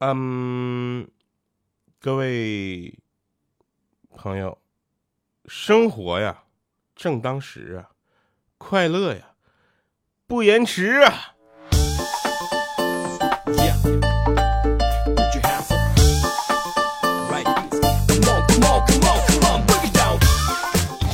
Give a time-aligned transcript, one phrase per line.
[0.00, 1.10] 嗯，
[1.98, 2.96] 各位
[4.10, 4.56] 朋友，
[5.46, 6.44] 生活呀，
[6.94, 7.90] 正当时啊，
[8.58, 9.34] 快乐呀，
[10.28, 11.34] 不延迟啊。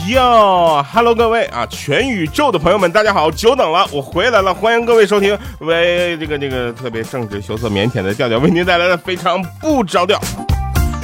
[0.09, 10.21] 哟，Hello，各位啊，全宇宙的朋友们，大家好，久等了，我回来了，欢迎各位收听，为这个这个特别正直、羞涩、腼腆的调调为您带来的非常不着调。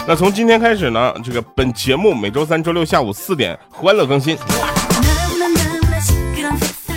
[0.06, 4.36] 那从今天开始呢，这个本节目每周三、周六下午四点欢乐更新，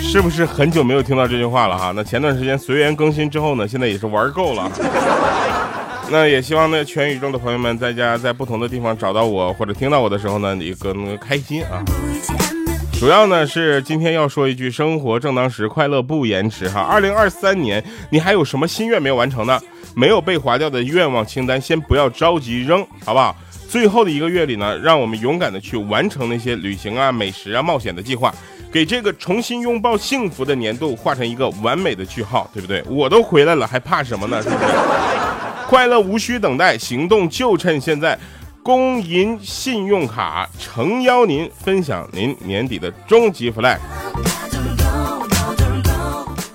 [0.02, 1.90] 是不是很久没有听到这句话了哈？
[1.96, 4.70] 那前段时间随缘更新之后呢，现在也是玩够了。
[6.10, 11.82] 那也希望呢，全宇宙的朋友们，在家在不同的地方找到我或者听到我的时候呢，你个那个开心啊。
[13.00, 16.80] 主要呢是今天要说一句，生活正当时，快乐不延迟哈。
[16.80, 19.60] 二零二三年，你还有什么心愿没有完成呢？
[19.96, 23.34] 没有被划掉的愿望清单，先不要着急扔，好不好？
[23.68, 28.32] 最后的一个月里呢，让我们勇敢的去完成那些旅行啊、美食啊、冒险的计划，
[28.70, 32.82] 给这个重新拥抱幸福的年度画上一个完美的句号，对不对？
[32.86, 34.40] 我都回来了，还怕什么呢？
[34.40, 34.64] 是不是？
[35.74, 38.16] 快乐无需等待，行动就趁现在。
[38.62, 43.76] 工银信用卡诚邀您分享您年底的终极 flag，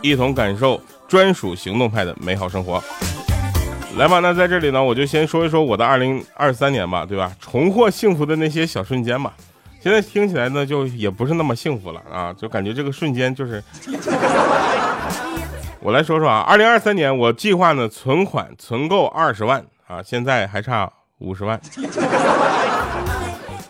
[0.02, 2.82] 一同感受专属行动派的美好生活。
[3.98, 7.30] 来吧，那在这里呢，我就先说一说我的二零二三年吧，对吧？
[7.42, 9.34] 重获幸福的那些小瞬间吧。
[9.82, 13.62] 现在听起来呢，就也不是那么幸福了啊，就感觉这个瞬间就是。
[15.82, 21.58] 我来说说啊，二零二三年我计划呢存款存够二十万啊，现在还差五十万。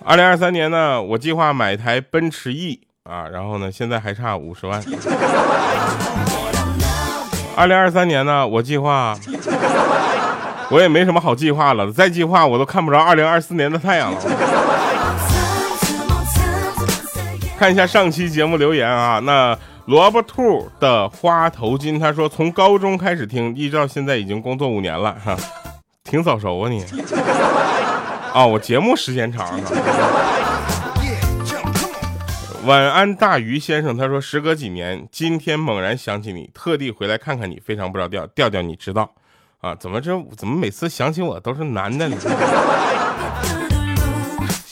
[0.04, 4.84] 二零二三年呢，我计划买台奔驰 E 啊，然后呢，现在还差五十万。
[7.56, 9.16] 二零二三年呢，我计划，
[10.72, 14.20] 我也没什么好计划了，再计划我都看不着二零二四年的太阳了。
[17.60, 19.56] 看一下上期节目留言啊，那。
[19.90, 25.36] 萝卜兔的花头巾，他说从高中开始听，一直到现在已经工作五年了，哈，
[26.04, 26.86] 挺早熟啊你。
[28.32, 29.60] 啊，我节目时间长。
[32.66, 39.12] 晚安大鱼先生，他说时隔几年，今天猛然想起你，特地回来看看你，非常不着调，调调你知道
[39.60, 39.74] 啊？
[39.74, 42.16] 怎么这怎么每次想起我都是男的呢？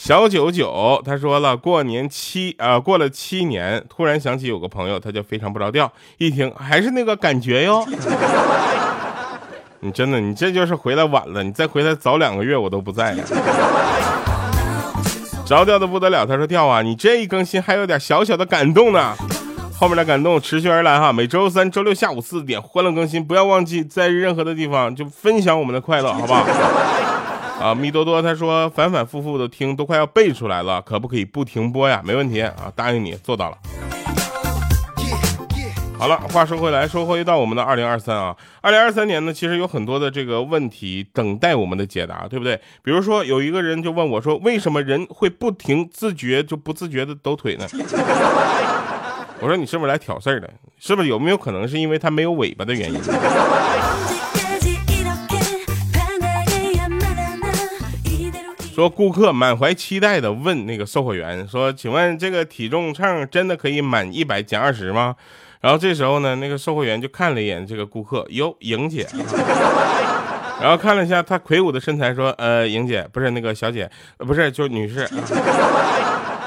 [0.08, 7.86] 小九九他说了，过年七啊，过了七年，突然想起有个朋友，他就非常不着调，一听还是那个感觉哟。
[9.80, 13.22] 你真的，你这就是回来晚了，你再回来早两个月，我都不在了。
[15.44, 19.14] 着调的不得了，他说调啊，你这一更新还有点小小的感动呢，
[19.78, 26.46] 后面的感动持续而来哈，每周三、周六下午四点欢乐更新，不要忘记在任何的地方就分享我们的快乐，好不好？
[27.60, 32.00] 啊，蜜多多他说反反复复的听都快要背出来了，可不可以不停播呀？
[32.04, 33.58] 没问题啊，答应你做到了。
[35.98, 42.54] 好了，话说回来，说回到我们的二零二三啊，二零二三年呢，其实有很多的这个问题等待我们的解答，对不对？
[42.84, 47.66] 比如说有一个人就问我说，为什么人会不停自觉就不自觉的抖腿呢？
[49.40, 50.48] 我说你是不是来挑事儿的？
[50.78, 53.00] 是不是有没有可能是因为他没有尾巴的原因？
[58.78, 65.16] 说顾客满怀期待的问那个售货员说：“请问这个体重秤真的可以满一百减二十吗？”
[65.60, 69.04] 然后这时候呢，那个售货员就看了一眼这个顾客，哟，莹姐，
[70.62, 75.10] 然后看了一下她魁梧的身材，说：“呃，莹姐不是那个小姐，不是就女士，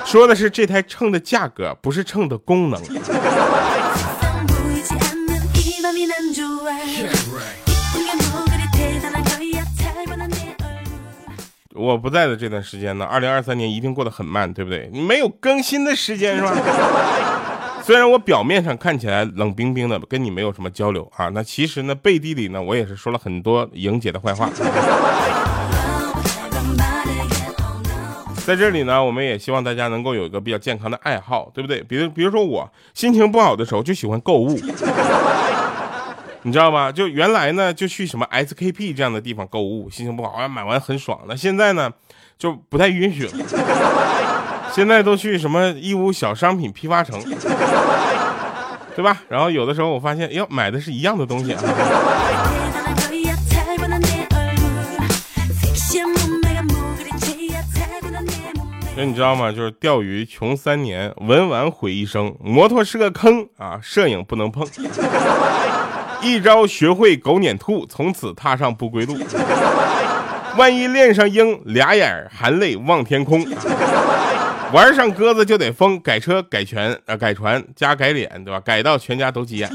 [0.06, 2.82] 说的是这台秤的价格，不是秤的功能。
[11.74, 14.90] ”我不在的这段时间呢，二零二三年一定过得很慢，对不对？
[14.92, 16.52] 你没有更新的时间是吧？
[17.84, 24.50] 虽然我表面上看起来冷冰冰的，跟你没有什么交流啊，那其实呢，背地里呢，我也是说了很多莹姐的坏话。
[28.46, 31.82] 在这里呢，我们也希望大家能够有一个比较健康的爱好，对不对？
[31.84, 34.60] 比如，比如说我心情不好的时候就喜欢购物。
[36.44, 36.92] 你知道吧？
[36.92, 41.20] 就原来呢，就去什么 SKP 这样的地方购物，心情不好啊，买完很爽。
[41.28, 41.92] 那现在呢，
[42.38, 43.32] 就不太允许了。
[44.74, 47.22] 现在都去什么义乌小商品批发城，
[48.96, 49.22] 对吧？
[49.28, 51.62] 然后有的时候我发现，哟，买的是一样的东西啊。
[58.94, 59.52] 所以你知道吗？
[59.52, 64.68] 就是钓鱼穷三年，文玩毁一生，摩托是个坑啊，摄影不能碰。
[66.22, 69.18] 一朝学会狗撵兔，从此踏上不归路。
[70.58, 73.46] 万一恋上鹰，俩眼含泪望天空。
[74.72, 78.60] 玩上鸽子就得疯，改车改全啊，改船加改脸，对吧？
[78.60, 79.70] 改到全家都急眼。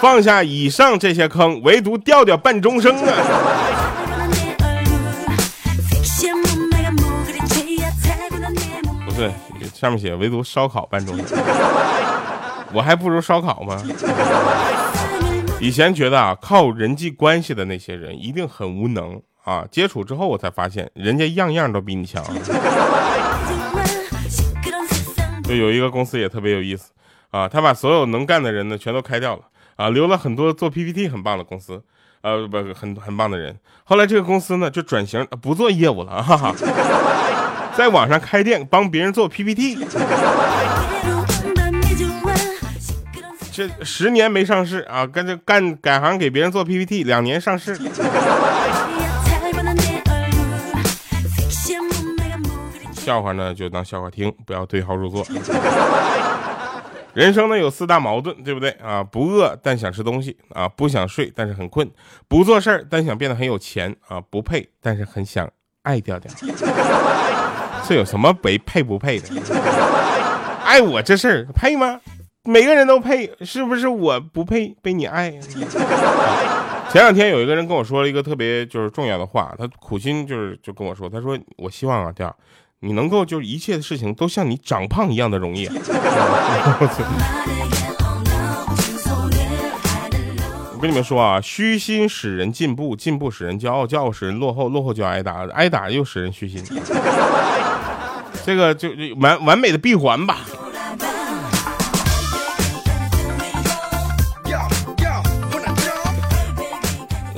[0.00, 3.14] 放下以上这些坑，唯独调调伴终生啊！
[9.06, 9.30] 不是，
[9.72, 11.38] 上面写唯独烧烤伴终生，
[12.72, 13.80] 我还不如烧烤吗？
[15.64, 22.22] 以前觉得啊，靠人际关系的那些人一定很无能啊，接触之后我才发现，人家样样都比你强。
[25.44, 26.92] 就有一个公司也特别有意思
[27.30, 29.42] 啊，他把所有能干的人呢全都开掉了
[29.76, 31.82] 啊，留了很多做 PPT 很棒的公司，
[32.20, 33.58] 呃不很很棒的人。
[33.84, 36.54] 后来这个公司呢就转型不做业务了，哈哈，
[37.74, 39.78] 在网上开店帮别人做 PPT。
[43.54, 47.78] 这十年没上市啊，跟着干改行给别人做 PPT，两年上市。
[52.92, 55.24] 笑话呢就当笑话听，不要对号入座。
[57.12, 59.04] 人生呢有四大矛盾，对不对啊？
[59.04, 61.88] 不饿但想吃东西啊，不想睡但是很困，
[62.26, 65.48] 不做事儿但想变得很有钱啊，不配但是很想
[65.82, 66.28] 爱调调。
[67.86, 69.28] 这有什么没配不配的？
[70.64, 72.00] 爱我这事儿配吗？
[72.46, 75.30] 每个人都配，是不是我不配被你爱？
[76.92, 82.36] 前两天有一个人跟我说了一个特别就是重要的话，他苦心就是就跟我说，他说我希望啊调，
[82.80, 85.66] 你能够就是一切的事情都像你长胖一样的容易。
[90.74, 96.62] 我跟你们说啊，虚心使人进步，进步使人骄傲，骄傲使人落后，落后就挨打，挨打又使人虚心。
[98.44, 100.40] 这个就完完美的闭环吧。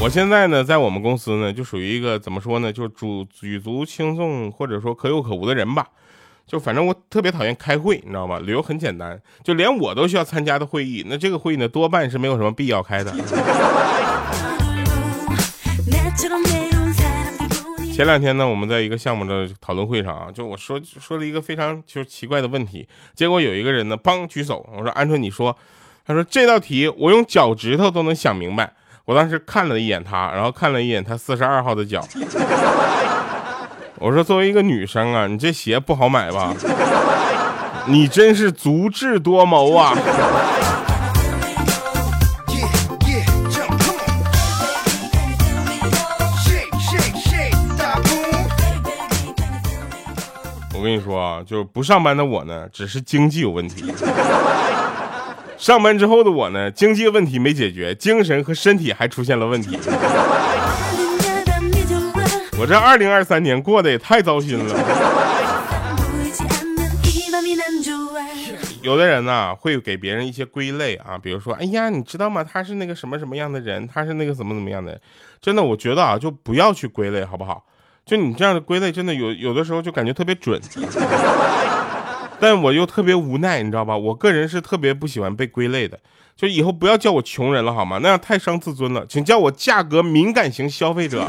[0.07, 5.85] 我现在呢，在我们公司呢，就属于一个怎么说呢，就主举足轻重或者说可有可无的人吧。
[6.47, 8.39] 就反正我特别讨厌开会，你知道吗？
[8.39, 13.13] 理由很简单，就连我都需要参加的会议，那这个会议呢，多半是没有什么必要开的。
[17.93, 22.87] 前两天呢，我们在一个项目的讨论会上啊，就我说说了一个非常就是奇怪的问题，
[23.17, 25.57] 结果有一个人呢，梆举手，我说鹌鹑你说，
[26.07, 28.73] 他说这道题我用脚趾头都能想明白。
[29.07, 32.05] 我当时看了一眼他，然后看了一眼他四十二号的脚。
[33.99, 36.53] 我说：“作为一个女生啊，你这鞋不好买吧？
[37.87, 39.95] 你真是足智多谋啊！”
[50.75, 53.95] 我跟你说啊，就是不上班的我呢，只是经济有问题。
[55.67, 59.77] 上班之后的我呢，经济问题没解决，精神和身体还出现了问题。
[62.57, 64.73] 我这二零二三年过得也太糟心了。
[68.81, 72.45] 有的人呢会给别人一些归类啊，比如说，哎呀，你知道吗？
[72.45, 75.01] 他是那个什么什么样的人，他是那个怎么怎么样的。
[75.43, 77.65] 真的，我觉得啊，就不要去归类，好不好？
[78.05, 80.63] 就你这样的归类，真的有有的时候就感觉特别准。
[82.39, 83.97] 但我又特别无奈，你知道吧？
[83.97, 85.99] 我个人是特别不喜欢被归类的，
[86.37, 87.99] 就以后不要叫我穷人了，好吗？
[88.03, 91.27] 那样太伤自尊了，请叫我价格敏感型消费者。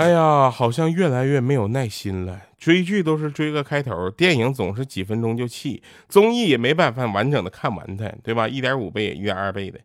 [0.00, 2.40] 哎呀，好像越来越没有耐心了。
[2.58, 8.48] 追剧都是追个开头，电影总是几分钟就弃，综艺也没办法完整的看完它，对吧？
[8.48, 9.78] 一点五倍、一点二倍的，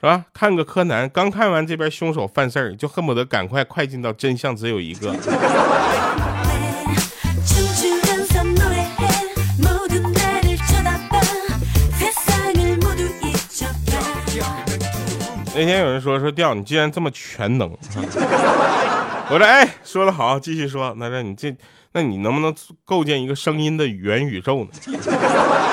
[0.00, 0.24] 是吧？
[0.34, 5.14] 看个柯南，刚看完这边凶手犯事儿，就恨不得赶快快进到真相只有一个。
[15.54, 17.70] 那天有人说说调，你既然这么全能，
[19.30, 20.94] 我说哎，说的好，继续说。
[20.98, 21.54] 那说你这。
[21.92, 24.70] 那你能不能构建一个声音的元宇宙呢？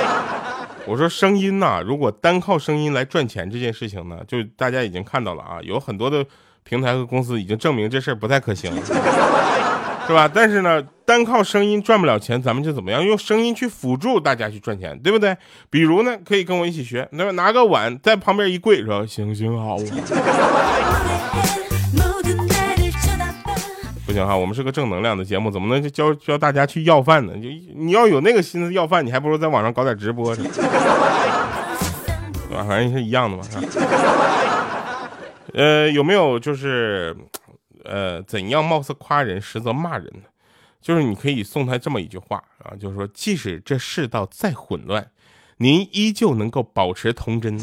[0.87, 6.25] 我说声音呐，如果单靠声音来赚钱这件事情呢，就大家已经看到了啊，有很多的
[6.63, 8.73] 平台和公司已经证明这事儿不太可行，
[10.07, 10.27] 是吧？
[10.27, 15.37] 但是呢，单靠声音赚不了钱，咱们就怎么样用声音去辅助大家去赚钱，对不对？
[15.69, 19.77] 比如呢，可以跟我一起学，那么拿个碗在旁边一跪，说行行好。
[24.07, 27.33] 不行哈，我们是个正能量的节目，怎么能教教大家去要饭呢？
[27.33, 30.43] 就你要有那个心思要饭，你还不如在网上搞点直播呢，
[32.47, 32.63] 对 吧？
[32.65, 33.43] 反正是一样的嘛。
[33.43, 35.09] 是吧？
[35.53, 37.13] 呃，有没有就是，
[37.83, 40.21] 呃，怎样貌似夸人，实则骂人呢？
[40.81, 45.05] 就是你可以送他这么一句话啊，就是说，即使这世道再混乱，
[45.57, 47.59] 您依旧能够保持童真。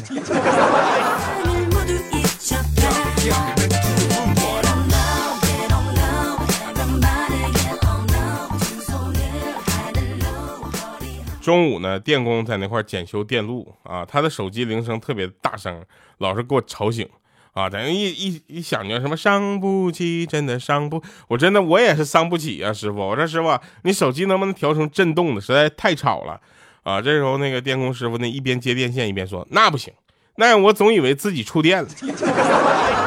[11.45, 15.79] 中午呢，电工在那块检修电路啊，他的手机铃声特别大声，
[16.17, 17.07] 老是给我吵醒
[17.53, 17.69] 啊。
[17.69, 22.97] 等于一一一响叫什么伤不起，真的伤不，我真的我也是伤不起啊，师傅。
[22.97, 25.41] 我说师傅，你手机能不能调成震动的？
[25.41, 26.41] 实在太吵了
[26.81, 26.99] 啊。
[26.99, 29.93] 这时候那个电工师傅呢，一边接电线一边说，那不行，
[30.37, 31.89] 那样我总以为自己触电了。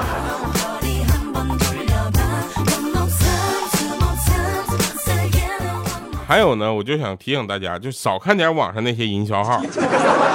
[6.28, 9.62] 还有呢，我就想提醒大家，就少看点网上那些营销号，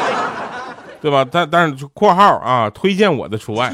[1.00, 1.24] 对吧？
[1.32, 3.72] 但但是括号啊，推荐我的除外。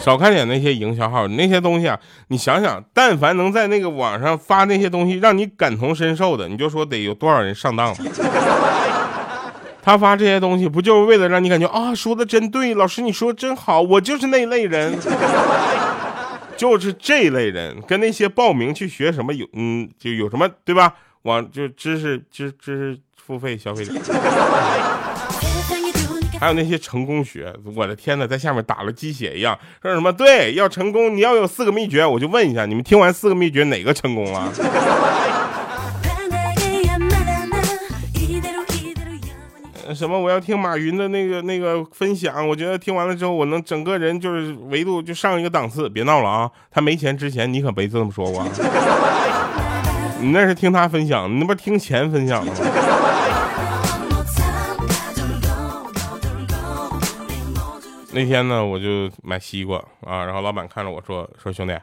[0.00, 1.96] 少看点那些营销号，那些东西啊，
[2.26, 7.96] 你想想，但凡能在那个网上发那些东西让你感同身受的，你就说得有多少人上当了？
[9.80, 14.98] 他发这些东西不就是为了让你感觉啊，说的真对，老师你说的真好，我就是那一类人。
[16.58, 20.92] 就是这类人，跟那些报名去学什么有，嗯，就有什么对吧？
[21.22, 23.92] 往就知识知知识付费消费者，
[26.40, 34.52] 还有那些成功学，我的天呐，在下面打了鸡血一样，说什么对，要成功你要有四个秘诀，我就问一下，你们听完四个秘诀哪个成功了？
[39.94, 40.18] 什么？
[40.18, 45.88] 我要听马云的那个那个分享，我觉得听完了之后，我能整个人就是维度就上一个档次。
[45.88, 46.50] 别闹了啊！
[46.70, 48.44] 他没钱之前，你可没这么说过。
[50.20, 52.58] 你那是听他分享，你那不是听钱分享的吗？
[58.12, 61.74] 那天呢，我就买西瓜啊，然后老板看着我说：“说兄弟，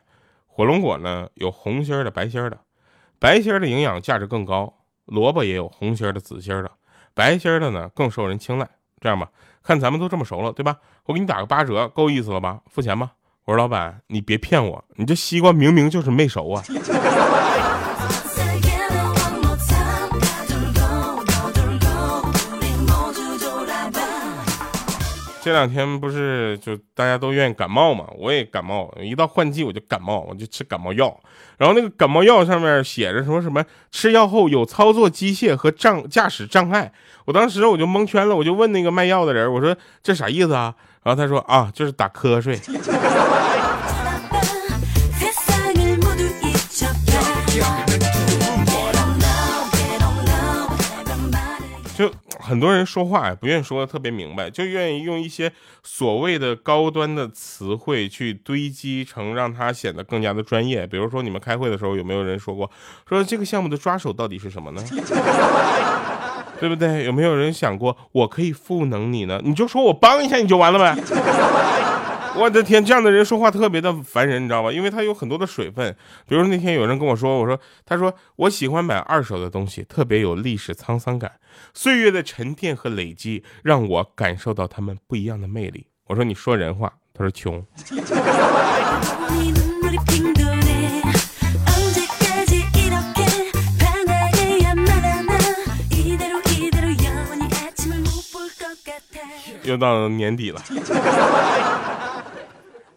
[0.47, 2.57] 火龙果呢有红心的、白心的，
[3.19, 4.73] 白心的营养价值更高。
[5.05, 6.69] 萝卜也有红心的、紫心的。”
[7.15, 8.69] 白心的呢更受人青睐，
[9.01, 9.29] 这样吧，
[9.63, 10.77] 看咱们都这么熟了，对吧？
[11.05, 12.59] 我给你打个八折，够意思了吧？
[12.69, 13.13] 付钱吧。
[13.45, 16.63] 我说老板，你别骗我，你这西瓜明明就是没熟啊。
[25.45, 31.15] 这两天不是就大家都愿意感冒嘛，我也感冒，一到换季我就感冒，我就吃感冒药。
[31.59, 36.91] 然后那个感冒药上面写着说什么吃药后有操作机械和障驾驶障碍，
[37.25, 40.73] 我当时我就蒙圈了，我就问那个卖药的人，我说这啥意思啊？
[41.03, 42.59] 然后他说啊，就是打瞌睡。
[52.45, 60.85] 很多人说话呀，不愿意说的特别明白，就愿意用一些所谓的高端的词汇去堆积成让他显得更加的专业。
[60.85, 62.69] 比如说你们开会的时候，有没有人说过
[63.09, 64.83] 说这个项目的抓手到底是什么呢？
[66.57, 67.03] 对不对？
[67.03, 69.41] 有没有人想过我可以赋能你呢？
[69.43, 70.95] 你就说我帮一下你就完了呗。
[72.37, 74.71] 我的天，这样的人说话特别的烦人，你知道吧？
[74.71, 75.95] 因为他有很多的水分。
[76.27, 81.31] 比如那天有人跟我说，我说，他说我喜欢买二手的东西，特别有历史沧桑感，
[81.73, 85.87] 岁月的沉淀和累积让我感受到他们不一样的魅力。
[86.07, 87.65] 我说你说人话，他说穷。
[99.63, 100.61] 又到年底了。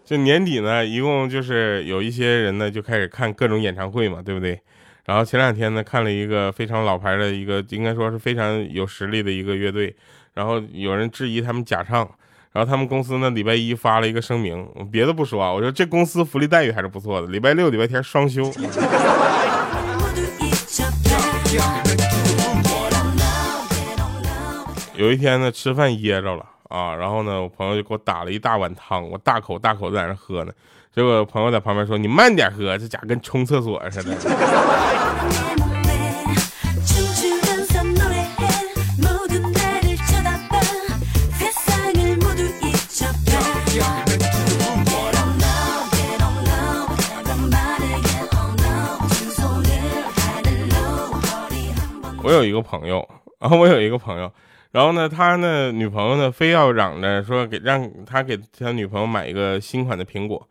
[0.09, 4.59] 就年底呢，一共就是有一些人呢就开始看各种演唱会嘛，对不对？
[5.05, 9.95] 然后前两天呢看了一个非常老牌的一个，应该说是非常有实力的一个乐队，
[10.33, 12.11] 然后有人质疑他们假唱，
[12.53, 18.51] 然后他们公司呢礼拜一发了一个声明，别的不说啊，我说这公司福利待遇还是不错的，礼拜六、礼拜天双休。
[24.97, 26.47] 有一天呢吃饭噎着了。
[26.69, 30.53] 啊，然后呢，我朋友就给我打了一大碗汤，我大口大口在那喝呢。
[30.95, 34.15] 结果朋友在旁边说：“你慢点喝，这家伙跟冲厕所似的。”
[52.23, 53.09] 我有一个朋友，
[53.39, 54.31] 然后我有一个朋友。
[54.71, 60.47] 然后呢，他呢女朋友呢非要嚷着说给让他给他女朋友买一个新款的苹果，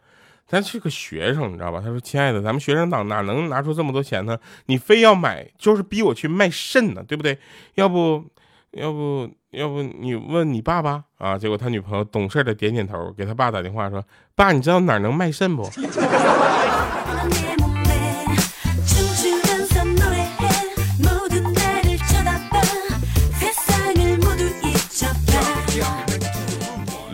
[0.48, 1.80] 他是个学生，你知道吧？
[1.84, 4.38] 他说：“亲爱的，咱们学生党哪能拿出这么多钱呢？
[4.66, 7.38] 你非要买，就是逼我去卖肾呢，对不对？
[7.76, 8.24] 要不
[8.72, 11.38] 要不要不你问你爸爸啊？
[11.38, 14.04] 结果他女朋友懂事的点点头，给他爸打电话说
[14.36, 15.70] ：“爸，你知道哪能卖肾不？”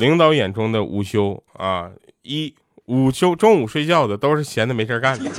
[0.03, 1.89] 领导眼中的午休啊，
[2.23, 2.53] 一
[2.87, 5.31] 午休中午睡觉的都是闲的没事干的；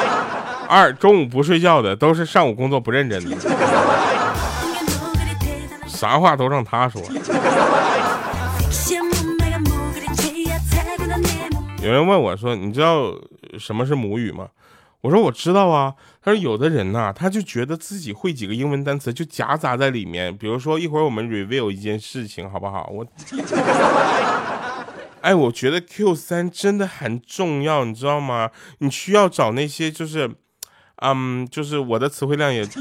[0.66, 3.36] 二中午不睡觉的都是上午工作不认真的。
[5.86, 7.02] 啥话都让他说。
[11.82, 13.12] 有人问我说：“你知道
[13.58, 14.48] 什么是母语吗？”
[15.02, 20.36] 我说：“我知道啊。”他说：“有的人呐，他就觉得自己会几个英文单词，就夹杂在里面。
[20.36, 22.90] 比如说，一会儿我们 review 一件事情，好不好？
[22.92, 23.06] 我，
[25.22, 28.50] 哎，我觉得 Q 三真的很重要，你知道吗？
[28.78, 30.30] 你需要找那些就是，
[30.96, 32.66] 嗯，就是我的词汇量也。”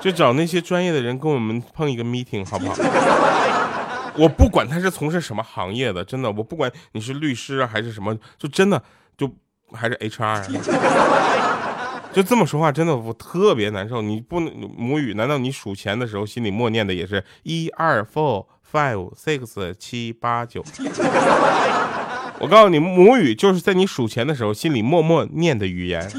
[0.00, 2.76] 就找那些专业的人跟我们碰一个 meeting 好不好？
[4.16, 8.80] 我不管他是从事什么行业的，真的，我不管你是律师还是什么，就真的
[9.16, 9.28] 就
[9.72, 10.44] 还是 HR，啊
[12.12, 14.02] 就这么说话，真的我特别难受。
[14.02, 20.64] 你不能母语，难道你数钱的时候心里默念的也是一二 four five six 七八九？
[22.40, 26.10] 我告诉你，母语就是在你数钱的时候心里默默念的语言。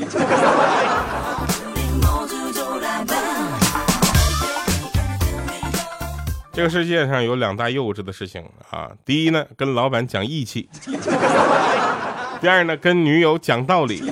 [6.54, 10.68] 这个世界上有两大幼稚的事情啊，第一呢，跟老板讲义气；
[12.42, 14.04] 第二呢，跟女友讲道理。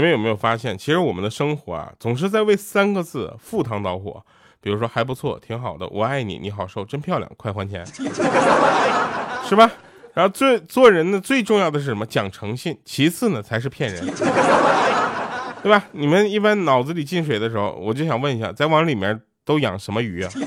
[0.00, 4.24] 你们有没有发现，其实我们的生活啊，总是在为三个字赴汤蹈火，
[4.58, 7.84] 比如说还不错，挺好的，我爱你，你好瘦，真漂亮，快还钱，
[9.46, 9.70] 是吧？
[10.14, 12.06] 然后最做人呢，最重要的是什么？
[12.06, 14.02] 讲诚信，其次呢才是骗人，
[15.62, 15.84] 对吧？
[15.92, 20.32] 你们一般脑子里进水的时候，我就想问一下，在往里面都养什么鱼啊？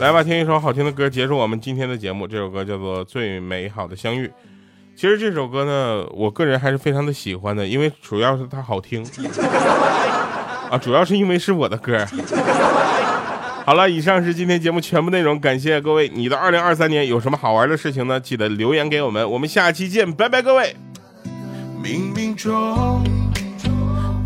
[0.00, 2.26] 来吧，听一首好听的歌，结束我们今天的节目。
[2.26, 4.26] 这首歌叫做《最美好的相遇》。
[4.98, 9.06] 其实这首歌呢，我个人还是非常的喜欢的，因为主要是它好听
[10.68, 12.04] 啊，主要是因为是我的歌。
[13.64, 16.08] 好了，以上是今天节目全部内容，感谢各位。
[16.08, 18.18] 你的二零二三年有什么好玩的事情呢？
[18.18, 20.74] 记得留言给我们，我们下期见，拜拜，各位。
[21.80, 23.04] 冥冥中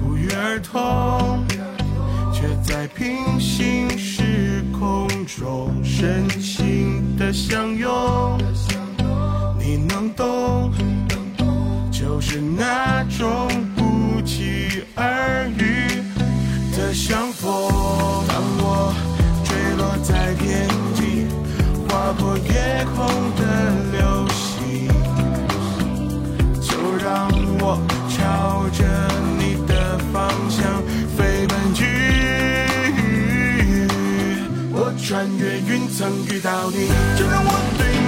[0.02, 1.44] 不约而同，
[2.32, 8.38] 却在平行时空中深情的相拥。
[9.64, 10.72] 你能懂，
[11.92, 15.87] 就是那种不期而遇
[16.77, 17.48] 的相逢。
[18.27, 18.92] 当我
[19.44, 19.96] 坠落。
[20.03, 21.29] 在天际
[21.88, 23.40] 划破夜空的
[23.92, 24.88] 流星，
[26.61, 27.79] 就让我
[28.11, 28.83] 朝着
[29.38, 30.83] 你的方向
[31.16, 31.87] 飞奔去。
[34.72, 38.01] 我穿越云层遇到你，就让我对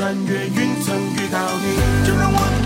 [0.00, 2.59] 穿越云层遇到你，就让我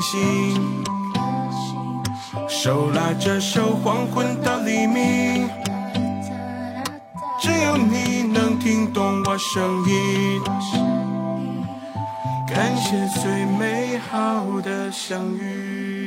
[0.00, 0.54] 星
[1.52, 2.04] 星
[2.48, 5.48] 手拉着手，黄昏到黎明。
[7.40, 10.42] 只有你能听懂我声音，
[12.48, 15.97] 感谢最美好的相遇。